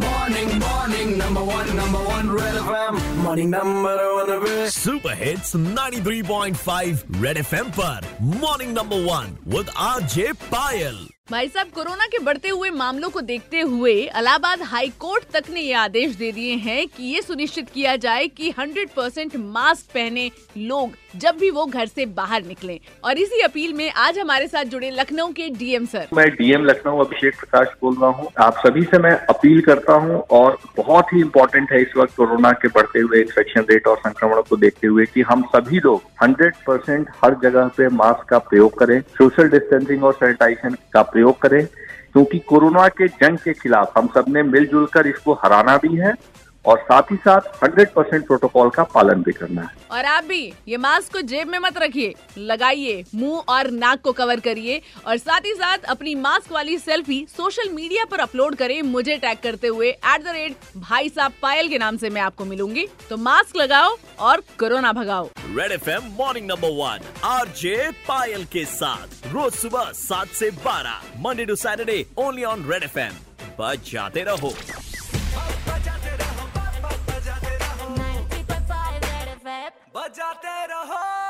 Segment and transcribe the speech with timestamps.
[0.00, 2.94] Morning, morning, number one, number one, Red FM.
[3.22, 4.70] Morning, number one, Red.
[4.72, 8.06] Super hits 93.5 Red FM पर
[8.42, 10.96] morning number one with RJ Payal
[11.28, 15.60] भाई साहब, corona के बढ़ते हुए मामलों को देखते हुए इलाहाबाद हाई कोर्ट तक ने
[15.60, 20.30] ये आदेश दे दिए हैं कि ये सुनिश्चित किया जाए कि 100 परसेंट मास्क पहने
[20.58, 24.64] लोग जब भी वो घर से बाहर निकलें। और इसी अपील में आज हमारे साथ
[24.64, 28.82] जुड़े लखनऊ के डीएम सर। मैं डीएम लखनऊ अभिषेक प्रकाश बोल रहा हूँ। आप सभी
[28.82, 33.00] से मैं अपील करता हूँ और बहुत ही इम्पोर्टेंट है इस वक्त कोरोना के बढ़ते
[33.00, 37.38] हुए इन्फेक्शन रेट और संक्रमण को देखते हुए की हम सभी लोग 100 परसेंट हर
[37.42, 41.64] जगह पे मास्क का प्रयोग करें। सोशल डिस्टेंसिंग और सैनिटाइजेशन का प्रयोग करें,
[42.12, 46.14] क्योंकि कोरोना के जंग के खिलाफ हम सबने मिलजुल कर इसको हराना भी है।
[46.64, 50.52] और साथ ही साथ 100 परसेंट प्रोटोकॉल का पालन भी करना है। और आप भी
[50.68, 55.16] ये मास्क को जेब में मत रखिए। लगाइए मुँह और नाक को कवर करिए और
[55.16, 59.66] साथ ही साथ अपनी मास्क वाली सेल्फी सोशल मीडिया पर अपलोड करें मुझे टैग करते
[59.66, 63.56] हुए एट द रेट भाई साहब पायल के नाम से मैं आपको मिलूँगी। तो मास्क
[63.56, 69.52] लगाओ और कोरोना भगाओ। Red F M morning number one RJ Payal के साथ रोज
[69.52, 73.12] सुबह सात ऐसी बारह Monday to Saturday only on Red F FM
[73.58, 74.52] बजाते रहो।
[80.02, 81.21] बजाते रहो।